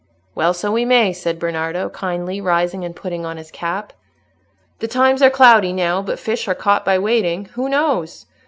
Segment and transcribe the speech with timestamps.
[0.33, 3.93] "Well, so we may," said Bernardo, kindly, rising and putting on his cap.
[4.79, 7.45] "The times are cloudy now, but fish are caught by waiting.
[7.53, 8.25] Who knows?